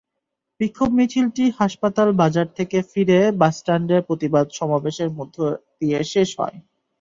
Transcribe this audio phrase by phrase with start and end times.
[0.59, 5.37] বিক্ষোভ মিছিলটি হাসপাতাল বাজার থেকে ফিরে বাসস্ট্যান্ডে প্রতিবাদ সমাবেশের মধ্য
[5.79, 6.57] দিয়ে শেষ হয়।